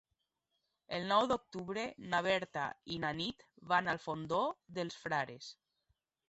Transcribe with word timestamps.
El 0.99 1.03
nou 1.09 1.25
d'octubre 1.31 1.83
na 2.13 2.21
Berta 2.27 2.63
i 2.95 2.97
na 3.03 3.11
Nit 3.19 3.45
van 3.75 3.93
al 3.95 4.01
Fondó 4.07 4.41
dels 4.81 4.99
Frares. 5.05 5.53